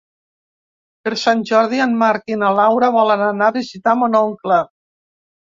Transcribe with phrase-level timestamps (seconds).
[1.07, 4.63] Per Sant Jordi en Marc i na Laura volen anar a visitar mon oncle.